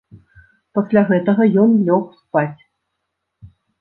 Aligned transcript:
Пасля 0.77 1.03
гэтага 1.11 1.47
ён 1.65 1.75
лёг 1.91 2.03
спаць. 2.23 2.61